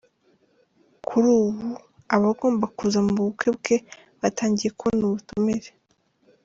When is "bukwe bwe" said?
3.25-3.75